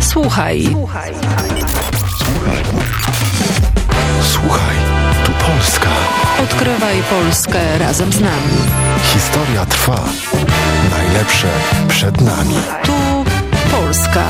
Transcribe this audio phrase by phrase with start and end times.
[0.00, 0.68] Słuchaj.
[0.70, 1.12] Słuchaj.
[4.22, 4.76] Słuchaj,
[5.24, 5.88] tu Polska.
[6.42, 8.58] Odkrywaj Polskę razem z nami.
[9.02, 10.00] Historia trwa.
[10.90, 11.48] Najlepsze
[11.88, 12.54] przed nami.
[12.84, 12.92] Tu
[13.70, 14.24] Polska.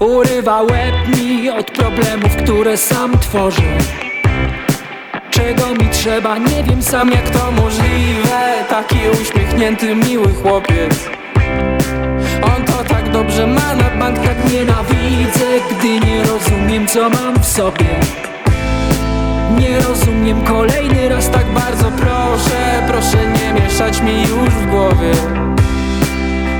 [0.00, 3.78] Urywa łeb mi od problemów, które sam tworzę
[5.30, 11.16] Czego mi trzeba, nie wiem sam jak to możliwe Taki uśmiechnięty, miły chłopiec
[13.06, 18.00] tak dobrze ma, na bank tak nienawidzę Gdy nie rozumiem co mam w sobie.
[19.58, 25.12] Nie rozumiem kolejny raz tak bardzo proszę Proszę nie mieszać mi już w głowie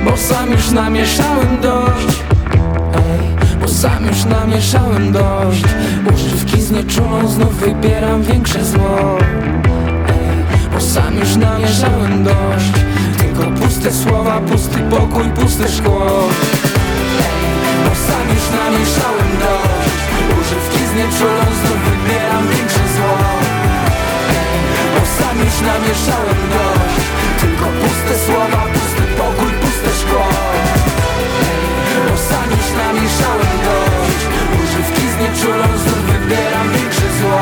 [0.04, 2.22] Bo sam już namieszałem dość.
[2.94, 5.64] Ej, bo sam już namieszałem dość.
[6.14, 9.18] Używki znieczulą znów wybieram większe zło.
[10.08, 12.86] Ej, bo sam już namieszałem dość
[13.36, 16.06] Tylko puste słowa, pusty pokój, puste szkło.
[17.84, 20.00] Bo sam już namieszałem dość.
[20.40, 23.16] Używki znieczulą znów wybieram większe zło.
[24.94, 27.04] Bo sam już namieszałem dość.
[27.40, 30.26] Tylko puste słowa, pusty pokój, puste szkło.
[32.08, 34.22] Bo sam już namieszałem dość.
[34.62, 37.40] Używki znieczulą znów wybieram większe zło.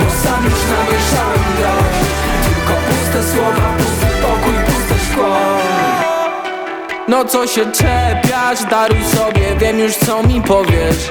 [0.00, 2.00] Bo sam już namieszałem dość.
[2.44, 4.07] Tylko puste słowa, puste
[7.08, 11.10] No co się czepiasz, daruj sobie, wiem już co mi powiesz.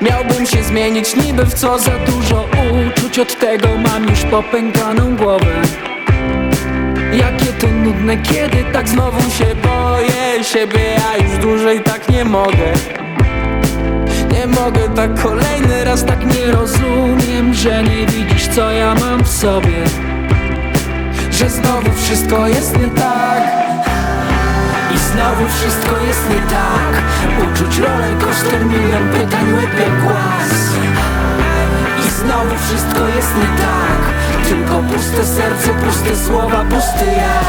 [0.00, 2.48] Miałbym się zmienić niby w co za dużo
[2.88, 3.18] uczuć.
[3.18, 5.62] Od tego mam już popękaną głowę.
[7.12, 12.72] Jakie to nudne, kiedy tak znowu się boję Siebie ja już dłużej tak nie mogę.
[14.32, 19.28] Nie mogę tak kolejny raz tak nie rozumiem Że nie widzisz co ja mam w
[19.28, 20.09] sobie
[21.40, 23.42] Że znowu wszystko jest nie tak.
[24.94, 27.02] I znowu wszystko jest nie tak.
[27.44, 30.50] Uczuć rolę kosztem milion pytań jak głaz.
[32.06, 34.00] I znowu wszystko jest nie tak.
[34.48, 37.40] Tylko puste serce, puste słowa, pusty ja.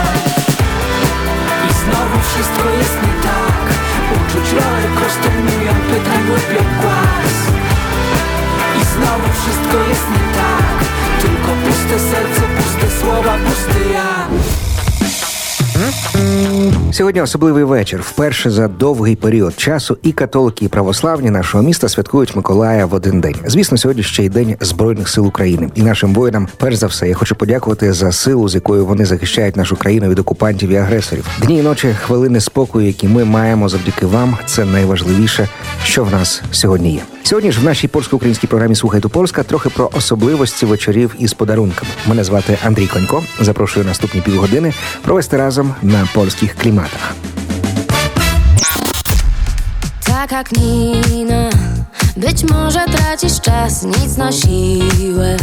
[1.70, 3.11] I znowu wszystko jest nie tak
[17.02, 18.02] Сьогодні особливий вечір.
[18.02, 23.22] Вперше за довгий період часу і католики, і православні нашого міста святкують Миколая в один
[23.22, 23.36] день.
[23.46, 25.70] Звісно, сьогодні ще й день збройних сил України.
[25.76, 29.56] І нашим воїнам, перш за все, я хочу подякувати за силу, з якою вони захищають
[29.56, 31.28] нашу країну від окупантів і агресорів.
[31.42, 34.38] Дні і ночі, хвилини спокою, які ми маємо завдяки вам.
[34.46, 35.50] Це найважливіше,
[35.84, 37.02] що в нас сьогодні є.
[37.24, 41.92] Сьогодні ж в нашій польсько-українській програмі Слухайте Польська трохи про особливості вечорів із подарунками.
[42.08, 43.24] Мене звати Андрій Конько.
[43.40, 47.16] Запрошую наступні півгодини провести разом на польських кліматах.
[50.04, 51.50] Tak jak Nina
[52.18, 55.38] Być może tracisz czas, nic na siłę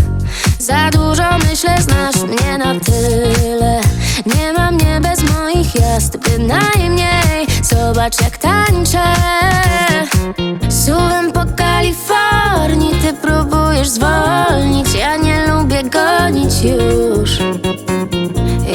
[0.58, 3.80] Za dużo myślę, znasz mnie na tyle
[4.26, 9.02] Nie ma mnie bez moich jazd, bynajmniej Zobacz jak tańczę.
[10.70, 14.94] Suwem po Kalifornii Ty próbujesz zwolnić.
[14.94, 17.30] Ja nie lubię gonić już.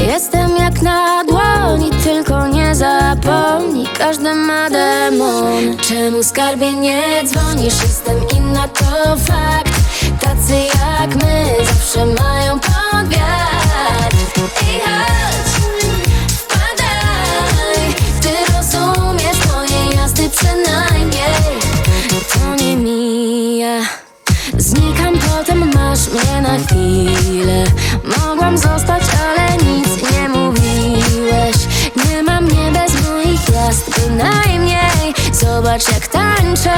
[0.07, 3.87] Jestem jak na dłoni, tylko nie zapomnij.
[3.97, 5.77] Każdy ma demon.
[5.77, 7.81] Czemu skarbie nie dzwonisz?
[7.81, 9.73] Jestem inna, to fakt.
[10.21, 14.13] Tacy jak my zawsze mają podwiat.
[14.37, 15.52] Ej, chodź,
[28.53, 31.55] Mogłam zostać, ale nic nie mówiłeś.
[32.05, 35.13] Nie ma mnie bez moich jazd, bynajmniej.
[35.33, 36.73] Zobacz jak tańczę.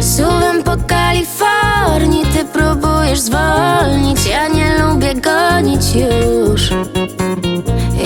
[0.00, 4.26] Suwem po Kalifornii Ty próbujesz zwolnić.
[4.26, 6.70] Ja nie lubię gonić już.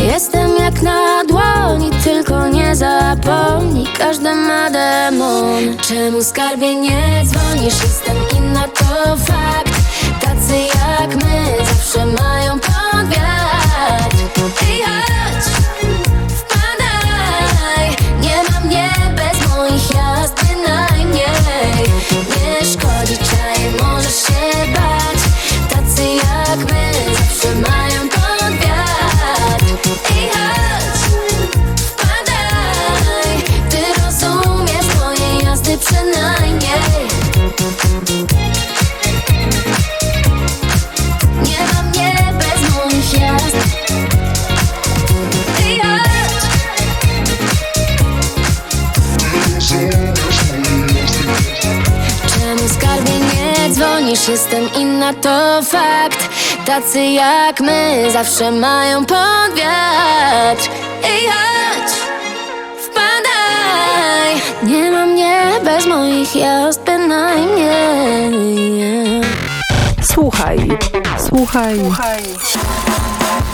[0.07, 3.87] Jestem jak na dłoni, tylko nie zapomnij.
[3.99, 5.77] Każdy ma demon.
[5.89, 7.83] Czemu skarbie nie dzwonisz?
[7.83, 9.68] Jestem inna, to fakt
[10.49, 14.15] Tacy jak my zawsze mają podwiat
[14.69, 14.83] Ej,
[55.15, 56.29] to fakt
[56.67, 60.71] Tacy jak my zawsze mają pod wiatr
[61.05, 61.93] Ej, chodź,
[62.79, 68.29] wpadaj Nie ma mnie bez moich jazd bynajmniej
[70.03, 70.69] Słuchaj,
[71.19, 71.81] słuchaj.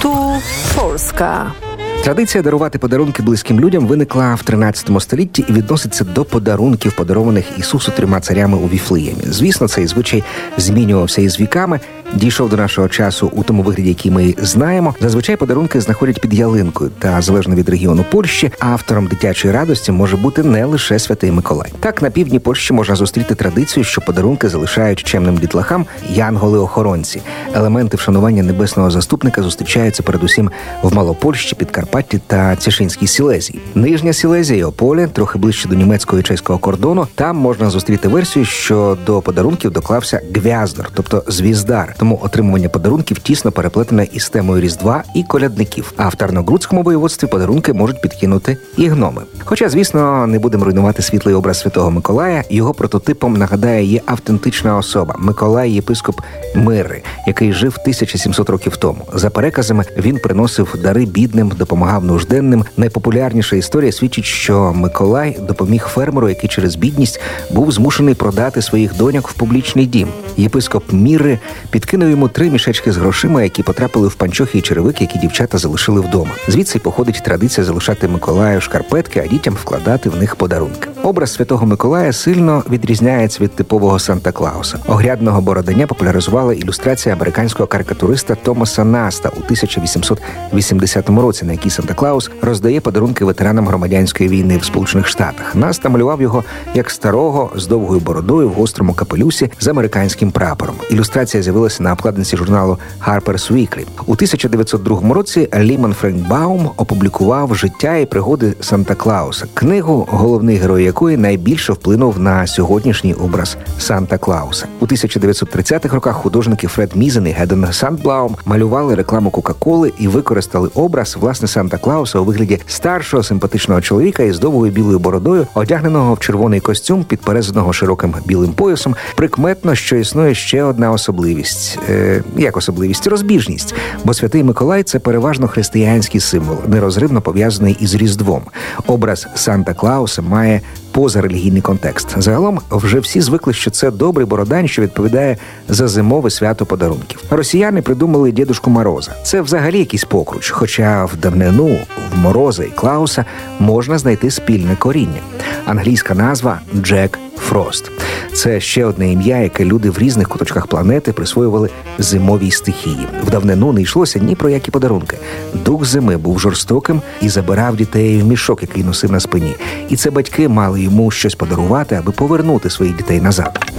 [0.01, 0.41] Tu
[0.77, 1.64] Polska.
[2.05, 7.93] Традиція дарувати подарунки близьким людям виникла в 13 столітті і відноситься до подарунків, подарованих Ісусу
[7.93, 9.23] трьома царями у Віфлеємі.
[9.25, 10.25] Звісно, цей звичай
[10.57, 11.81] змінювався із віками.
[12.13, 14.95] Дійшов до нашого часу у тому вигляді, який ми знаємо.
[15.01, 20.43] Зазвичай подарунки знаходять під ялинкою, та залежно від регіону Польщі, автором дитячої радості може бути
[20.43, 21.73] не лише святий Миколай.
[21.81, 27.21] Так на півдні Польщі можна зустріти традицію, що подарунки залишають чемним дітлахам янголи-охоронці.
[27.55, 30.51] Елементи вшанування небесного заступника зустрічаються передусім
[30.83, 33.61] в Малопольщі, Підкарпатті та Цішинській Сілезії.
[33.75, 37.07] Нижня Сілезія і Ополе, трохи ближче до німецького і чеського кордону.
[37.15, 41.95] Там можна зустріти версію, що до подарунків доклався гвяздор, тобто звіздар.
[42.05, 45.93] Тому отримування подарунків тісно переплетене із темою Різдва і колядників.
[45.97, 49.23] А в Тарногрудському воєводстві подарунки можуть підкинути і гноми.
[49.45, 52.45] Хоча, звісно, не будемо руйнувати світлий образ святого Миколая.
[52.51, 56.21] Його прототипом нагадає є автентична особа Миколай, єпископ
[56.55, 59.05] Мири, який жив 1700 років тому.
[59.15, 62.65] За переказами він приносив дари бідним, допомагав нужденним.
[62.77, 67.21] Найпопулярніша історія свідчить, що Миколай допоміг фермеру, який через бідність
[67.51, 70.09] був змушений продати своїх доньок в публічний дім.
[70.37, 71.39] Єпископ Міри
[71.85, 76.01] підкинув йому три мішечки з грошима, які потрапили в панчохи і черевики, які дівчата залишили
[76.01, 76.31] вдома.
[76.49, 80.89] Звідси походить традиція залишати Миколаю шкарпетки, а дітям вкладати в них подарунки.
[81.03, 84.79] Образ святого Миколая сильно відрізняється від типового Санта Клауса.
[84.87, 92.31] Огрядного бородання популяризувала ілюстрація американського карикатуриста Томаса Наста у 1880 році, на якій Санта Клаус
[92.43, 95.55] роздає подарунки ветеранам громадянської війни в Сполучених Штатах.
[95.55, 96.45] Наст малював його
[96.75, 100.75] як старого з довгою бородою в гострому капелюсі з американським прапором.
[100.91, 103.87] Ілюстрація з'явилася на обкладинці журналу Harper's Weekly.
[104.07, 110.85] У 1902 році Лаймен Френк Баум опублікував життя і пригоди Санта Клауса, книгу, головний герой
[110.85, 114.67] якої найбільше вплинув на сьогоднішній образ Санта Клауса.
[114.81, 121.17] У 1930-х роках художники Фред Мізен і Гаддон Сандблум малювали рекламу Кока-Коли і використали образ
[121.21, 126.61] власне Санта Клауса у вигляді старшого симпатичного чоловіка із довгою білою бородою, одягненого в червоний
[126.61, 128.97] костюм, підперезаного широким білим поясом.
[129.17, 133.75] Прикметно, що існує ще одна особливість, е, як особливість розбіжність,
[134.05, 138.43] бо святий Миколай це переважно християнський символ, нерозривно пов'язаний із Різдвом.
[138.87, 140.61] Образ Санта Клауса має
[140.95, 142.09] позарелігійний контекст.
[142.17, 145.37] Загалом вже всі звикли, що це добрий бородань, що відповідає
[145.69, 147.23] за зимове свято подарунків.
[147.31, 149.13] Росіяни придумали дідушку Мороза.
[149.23, 150.51] Це взагалі якийсь покруч.
[150.51, 151.79] Хоча в давнину
[152.15, 153.25] в Мороза і Клауса
[153.59, 155.21] можна знайти спільне коріння.
[155.67, 157.91] Англійська назва Джек Фрост.
[158.33, 163.07] Це ще одне ім'я, яке люди в різних куточках планети присвоювали зимовій стихії.
[163.27, 165.19] В давнину не йшлося ні про які подарунки.
[165.65, 169.55] Дух зими був жорстоким і забирав дітей в мішок, який носив на спині.
[169.89, 173.73] І це батьки мали йому щось подарувати, аби повернути своїх дітей назад.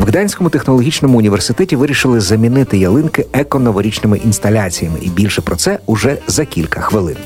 [0.00, 6.44] В Гданському технологічному університеті вирішили замінити ялинки еко-новорічними інсталяціями, і більше про це уже за
[6.44, 7.16] кілька хвилин.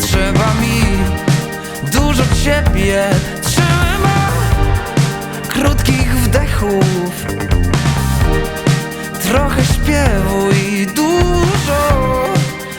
[0.00, 0.82] Trzeba mi
[1.92, 3.04] dużo ciebie.
[3.42, 4.32] Trzymam
[5.48, 7.26] krótkich wdechów.
[9.22, 12.24] Trochę śpiewu i dużo,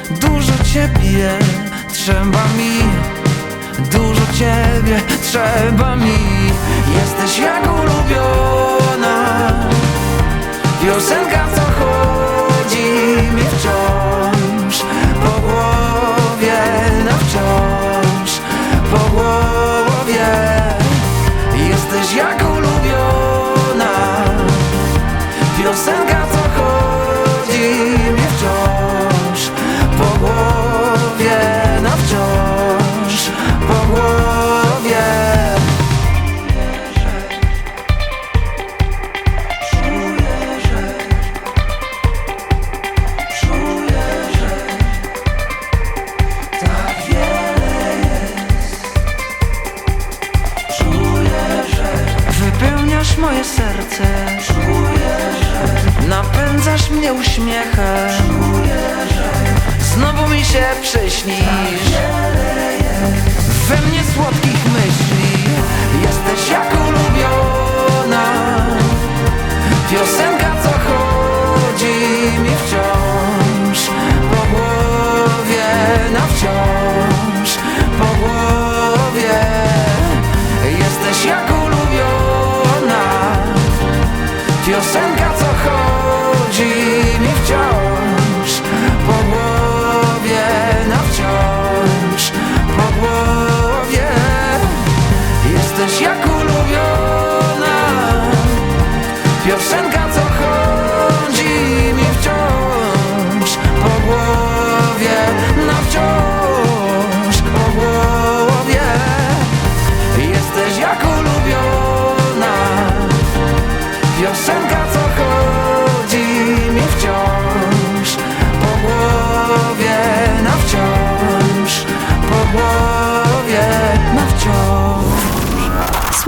[0.09, 1.29] dużo ciebie.
[1.93, 2.79] Trzeba mi
[3.91, 6.17] dużo ciebie Trzeba mi.
[6.95, 8.70] Jesteś jak ulubiony.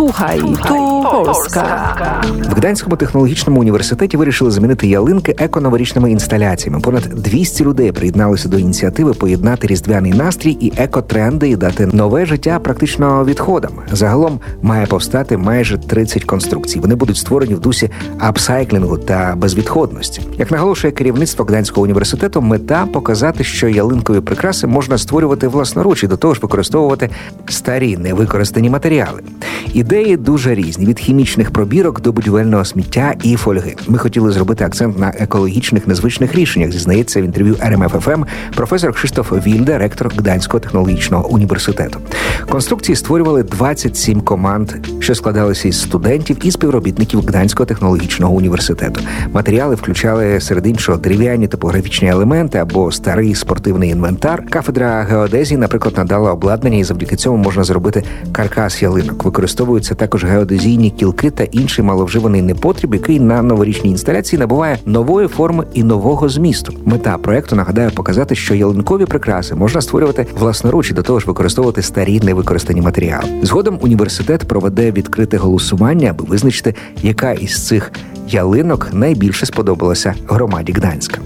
[0.03, 1.63] Słuchaj, tu Polska.
[2.49, 6.79] В Гданському технологічному університеті вирішили замінити ялинки еконоворічними інсталяціями.
[6.79, 12.59] Понад 200 людей приєдналися до ініціативи поєднати різдвяний настрій і екотренди і дати нове життя
[12.59, 13.71] практично відходам.
[13.91, 16.79] Загалом має повстати майже 30 конструкцій.
[16.79, 20.21] Вони будуть створені в дусі апсайклінгу та безвідходності.
[20.37, 26.17] Як наголошує керівництво Гданського університету, мета показати, що ялинкові прикраси можна створювати власноруч і до
[26.17, 27.09] того ж використовувати
[27.47, 29.21] старі невикористані матеріали.
[29.93, 33.75] Ідеї дуже різні від хімічних пробірок до будівельного сміття і фольги.
[33.87, 36.71] Ми хотіли зробити акцент на екологічних незвичних рішеннях.
[36.71, 38.23] Зізнається в інтерв'ю RMF FM
[38.55, 41.99] професор Кшиштоф Вільде, ректор Гданського технологічного університету.
[42.49, 49.01] Конструкції створювали 27 команд, що складалися із студентів і співробітників Гданського технологічного університету.
[49.33, 54.45] Матеріали включали серед іншого дерев'яні топографічні елементи або старий спортивний інвентар.
[54.49, 59.17] Кафедра геодезії, наприклад, надала обладнання, і завдяки цьому можна зробити каркас ялинок.
[59.83, 65.65] Використовуються також геодезійні кілки та інший маловживаний непотріб, який на новорічній інсталяції набуває нової форми
[65.73, 66.73] і нового змісту.
[66.85, 71.81] Мета проекту нагадаю показати, що ялинкові прикраси можна створювати власноруч і до того ж використовувати
[71.81, 73.25] старі невикористані матеріали.
[73.41, 77.91] Згодом університет проведе відкрите голосування, аби визначити, яка із цих
[78.27, 81.21] ялинок найбільше сподобалася громаді Гданська.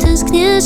[0.00, 0.60] Tęsknię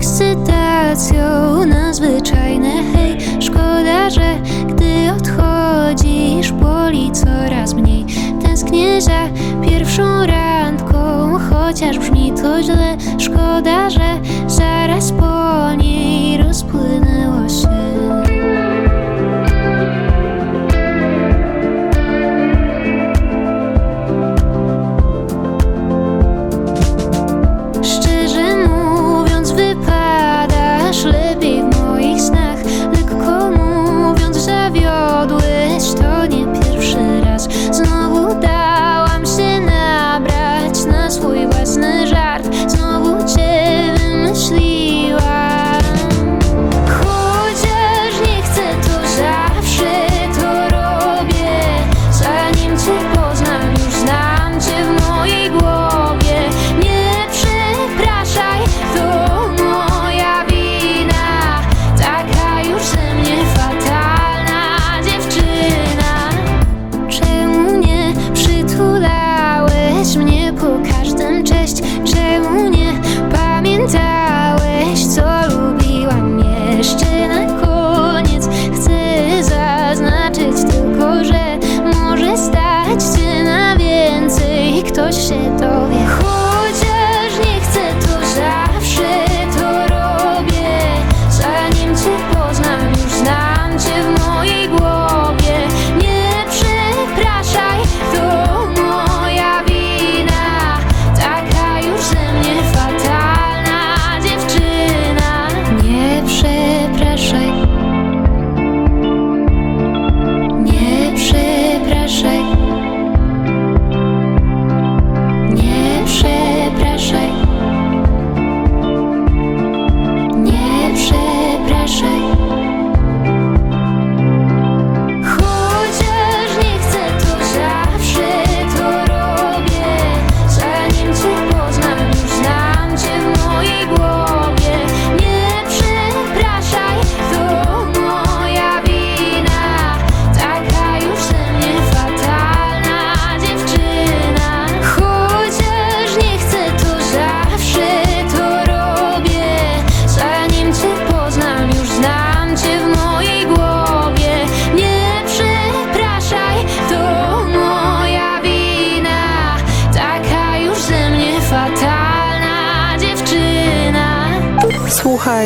[0.00, 1.24] ekscytacją
[1.66, 4.38] nadzwyczajne Hej, szkoda, że
[4.68, 8.06] gdy odchodzisz boli coraz mniej
[8.42, 9.28] Tęsknię za
[9.62, 12.96] pierwszą randką, chociaż brzmi to źle.
[13.18, 15.99] Szkoda, że zaraz po niej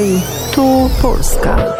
[0.05, 0.23] Słuchaj,
[0.55, 1.75] то Польська.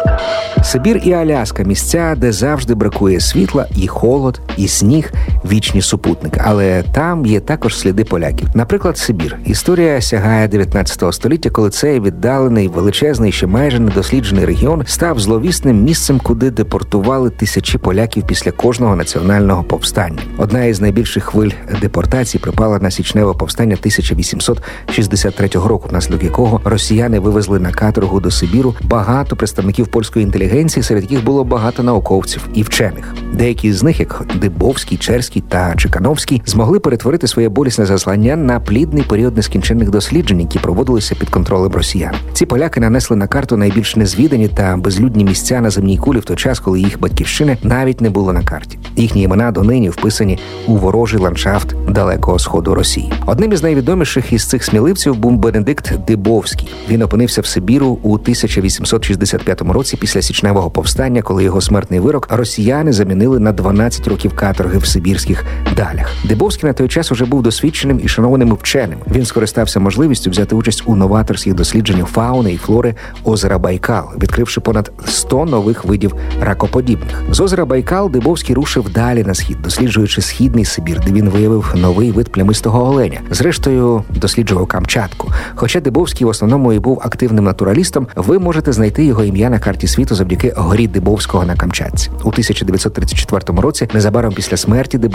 [0.63, 5.13] Сибір і Аляска місця, де завжди бракує світла, і холод, і сніг,
[5.51, 6.41] вічні супутники.
[6.43, 8.47] Але там є також сліди поляків.
[8.53, 9.37] Наприклад, Сибір.
[9.45, 16.19] Історія сягає 19 століття, коли цей віддалений, величезний, ще майже недосліджений регіон став зловісним місцем,
[16.23, 20.19] куди депортували тисячі поляків після кожного національного повстання.
[20.37, 27.59] Одна із найбільших хвиль депортацій припала на січневе повстання 1863 року, внаслідок якого росіяни вивезли
[27.59, 33.15] на каторгу до Сибіру багато представників польської інтелігенції, серед яких було багато науковців і вчених.
[33.33, 39.03] Деякі з них, як Дибовський, Черський та Чекановський, змогли перетворити своє болісне заслання на плідний
[39.03, 42.13] період нескінченних досліджень, які проводилися під контролем росіян.
[42.33, 46.37] Ці поляки нанесли на карту найбільш незвідані та безлюдні місця на земній кулі в той
[46.37, 48.79] час, коли їх батьківщини навіть не було на карті.
[48.95, 53.13] Їхні імена донині вписані у ворожий ландшафт далекого сходу Росії.
[53.25, 56.67] Одним із найвідоміших із цих сміливців був Бенедикт Дибовський.
[56.89, 62.93] Він опинився в Сибіру у 1865 році після січневого повстання, коли його смертний вирок росіяни
[62.93, 64.85] замінили на 12 років каторги в
[65.25, 66.07] сибірських далях.
[66.23, 68.99] Дибовський на той час уже був досвідченим і шанованим вченим.
[69.11, 74.91] Він скористався можливістю взяти участь у новаторських дослідженнях фауни і флори озера Байкал, відкривши понад
[75.05, 77.23] 100 нових видів ракоподібних.
[77.31, 82.11] З озера Байкал Дибовський рушив далі на схід, досліджуючи східний Сибір, де він виявив новий
[82.11, 83.19] вид плямистого оленя.
[83.31, 85.31] Зрештою, досліджував Камчатку.
[85.55, 89.87] Хоча Дибовський в основному і був активним натуралістом, ви можете знайти його ім'я на карті
[89.87, 92.09] світу завдяки горі Дибовського на Камчатці.
[92.23, 95.14] У 1934 році, незабаром після смерті Дибовського,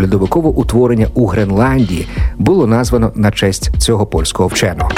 [0.00, 2.06] льодовикове утворення у Гренландії
[2.38, 4.90] було названо на честь цього польського вченого.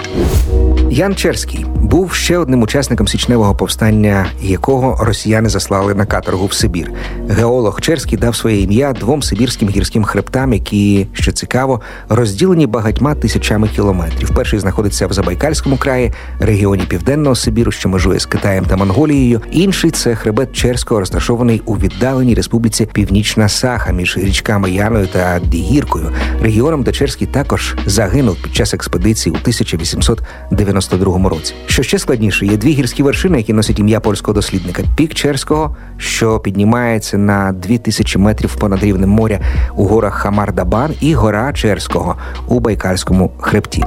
[0.92, 6.92] Ян Черський був ще одним учасником січневого повстання, якого росіяни заслали на каторгу в Сибір.
[7.28, 13.68] Геолог Черський дав своє ім'я двом сибірським гірським хребтам, які, що цікаво, розділені багатьма тисячами
[13.68, 14.30] кілометрів.
[14.34, 19.40] Перший знаходиться в Забайкальському краї, регіоні Південного Сибіру, що межує з Китаєм та Монголією.
[19.50, 26.10] Інший це хребет Черського, розташований у віддаленій республіці Північна Саха між річками Яною та Дігіркою,
[26.40, 29.38] регіоном, де Черський також загинув під час експедиції у
[30.86, 31.54] 1892 році.
[31.66, 36.38] Що ще складніше, є дві гірські вершини, які носять ім'я польського дослідника: пік Черського, що
[36.38, 39.40] піднімається на 2000 метрів понад рівнем моря
[39.76, 42.16] у горах Хамар-Дабан, і гора Черського
[42.48, 43.84] у Байкальському хребті.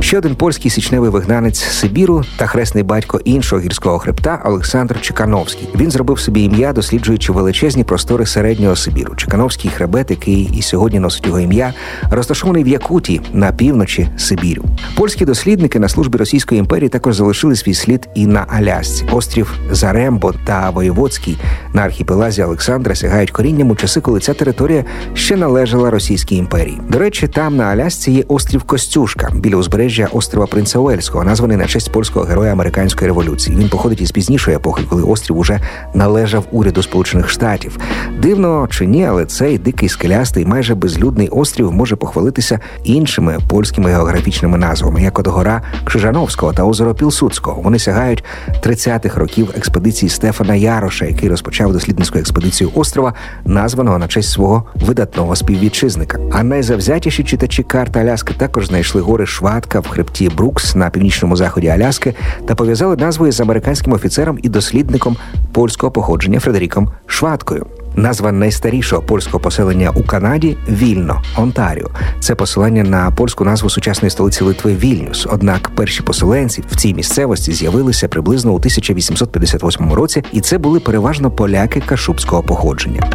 [0.00, 5.68] Ще один польський січневий вигнанець Сибіру та хресний батько іншого гірського хребта Олександр Чекановський.
[5.74, 9.14] Він зробив собі ім'я, досліджуючи величезні простори середнього Сибіру.
[9.14, 11.74] Чекановський хребет, який і сьогодні носить його ім'я,
[12.10, 14.64] розташований в Якутії на півночі Сибіру.
[14.96, 19.06] Польські дослідники на службі Російської імперії також залишили свій слід і на Алясці.
[19.12, 21.38] Острів Зарембо та Воєводський
[21.72, 26.80] на архіпелазі Олександра сягають корінням у часи, коли ця територія ще належала Російській імперії.
[26.88, 31.66] До речі, там на Алясці є острів Костюшка біля узбережжя острова Принца Уельського, названий на
[31.66, 33.56] честь польського героя американської революції.
[33.56, 35.60] Він походить із пізнішої епохи, коли острів уже
[35.94, 37.78] належав уряду Сполучених Штатів.
[38.18, 44.58] Дивно чи ні, але цей дикий скелястий, майже безлюдний острів може похвалитися іншими польськими географічними
[44.58, 47.62] назвами, як от гора Крижановського та озеро Пілсудського.
[47.62, 48.24] Вони сягають
[48.62, 55.36] 30-х років експедиції Стефана Яроша, який розпочав дослідницьку експедицію острова, названого на честь свого видатного
[55.36, 56.18] співвітчизника.
[56.32, 61.68] А найзавзятіші читачі карт Аляски також знайшли гори Шватка в хребті Брукс на північному заході
[61.68, 62.14] Аляски
[62.46, 65.16] та пов'язали назвою з американським офіцером і дослідником
[65.52, 67.66] польського походження Фредеріком Шваткою.
[67.96, 71.90] Назва найстарішого польського поселення у Канаді Вільно, Онтаріо.
[72.20, 75.26] Це посилання на польську назву сучасної столиці Литви Вільнюс.
[75.30, 81.30] Однак перші поселенці в цій місцевості з'явилися приблизно у 1858 році, і це були переважно
[81.30, 83.10] поляки кашубського походження.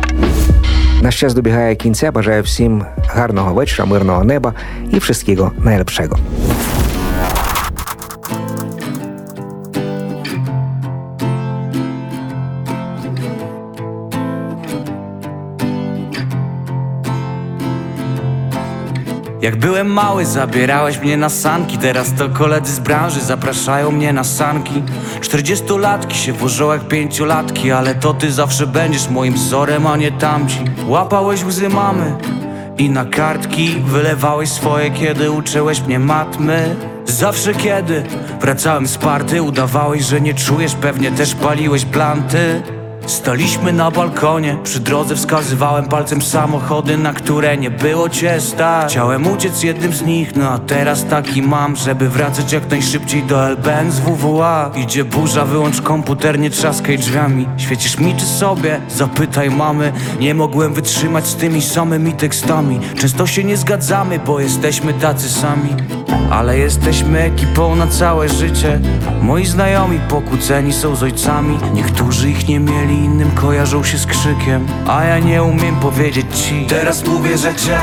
[1.02, 2.12] Наш час добігає кінця.
[2.12, 4.54] Бажаю всім гарного вечора, мирного неба
[4.92, 6.18] і wszystkiego najlepszego.
[19.42, 21.78] Jak byłem mały, zabierałeś mnie na sanki.
[21.78, 24.84] Teraz to koledzy z branży zapraszają mnie na sanki.
[25.22, 30.60] Czterdziestolatki się wożą jak pięciolatki Ale to ty zawsze będziesz moim wzorem, a nie tamci.
[30.88, 32.16] Łapałeś łzy mamy
[32.78, 36.76] i na kartki Wylewałeś swoje, kiedy uczyłeś mnie matmy.
[37.06, 38.04] Zawsze kiedy
[38.42, 42.62] wracałem z party Udawałeś, że nie czujesz, pewnie też paliłeś planty
[43.10, 48.92] Staliśmy na balkonie, przy drodze wskazywałem palcem samochody, na które nie było cię stać.
[48.92, 53.48] Chciałem uciec jednym z nich, no a teraz taki mam, żeby wracać jak najszybciej do
[53.50, 57.48] LBN z WWA Idzie burza, wyłącz komputer, nie trzaskaj drzwiami.
[57.58, 58.82] Świecisz mi czy sobie?
[58.90, 59.92] Zapytaj mamy.
[60.20, 62.80] Nie mogłem wytrzymać z tymi samymi tekstami.
[62.98, 65.70] Często się nie zgadzamy, bo jesteśmy tacy sami.
[66.32, 68.80] Ale jesteśmy ekipą na całe życie.
[69.22, 71.58] Moi znajomi pokłóceni są z ojcami.
[71.74, 76.66] Niektórzy ich nie mieli, innym kojarzą się z krzykiem A ja nie umiem powiedzieć ci.
[76.70, 77.78] Teraz mówię, że cię.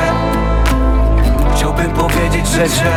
[1.57, 2.93] Chciałbym powiedzieć, że cię.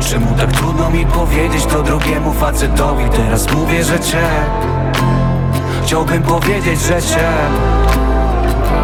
[0.00, 3.04] Czemu tak trudno mi powiedzieć to drugiemu facetowi?
[3.16, 4.26] Teraz mówię, że cię.
[5.84, 7.28] Chciałbym powiedzieć, że cię.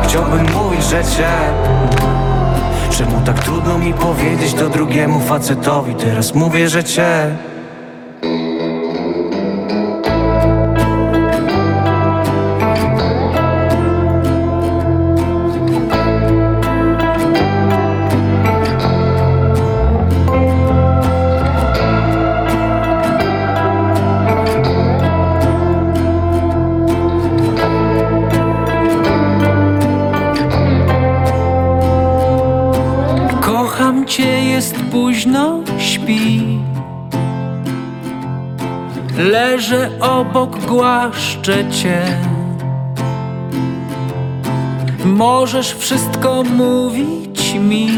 [0.04, 1.30] Chciałbym mówić, że cię.
[2.90, 5.94] Czemu tak trudno mi powiedzieć to drugiemu facetowi?
[5.94, 7.36] Teraz mówię, że cię
[40.34, 42.02] Obok, głaszczę cię.
[45.04, 47.88] Możesz wszystko mówić mi.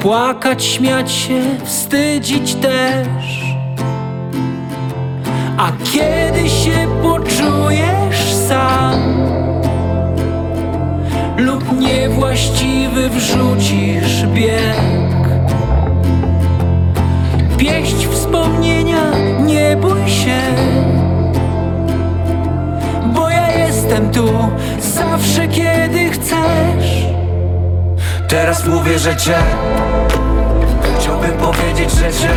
[0.00, 3.44] Płakać, śmiać się, wstydzić też.
[5.58, 9.00] A kiedy się poczujesz sam
[11.36, 15.24] lub niewłaściwy wrzucisz bieg.
[17.58, 18.43] Pieść nie bój
[20.24, 20.40] się,
[23.14, 24.28] bo ja jestem tu
[24.78, 27.06] zawsze, kiedy chcesz.
[28.28, 29.36] Teraz mówię, że cię.
[31.00, 32.34] Chciałbym powiedzieć, że cię.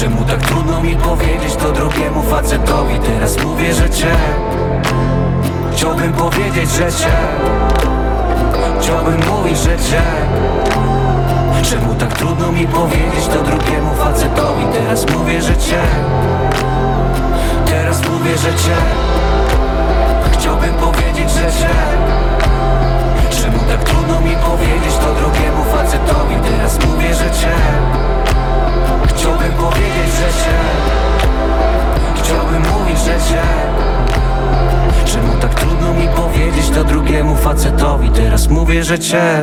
[0.00, 2.98] Czemu tak trudno mi powiedzieć to drugiemu facetowi?
[2.98, 4.16] Teraz mówię, że cię.
[5.72, 7.12] Chciałbym powiedzieć, że cię.
[8.80, 10.02] Chciałbym mówić, że cię
[11.62, 14.64] Czemu tak trudno mi powiedzieć to drugiemu facetowi?
[14.72, 15.82] Teraz mówię, że cię.
[17.66, 18.76] Teraz mówię, że cię.
[20.32, 21.74] Chciałbym powiedzieć, że cię.
[23.30, 26.34] Czemu tak trudno mi powiedzieć to drugiemu facetowi?
[26.50, 27.52] Teraz mówię, że cię.
[29.06, 30.58] Chciałbym powiedzieć, że cię.
[32.22, 33.42] Chciałbym mówić, że cię.
[35.04, 38.10] Czemu tak trudno mi powiedzieć to drugiemu facetowi?
[38.10, 39.42] Teraz mówię, że cię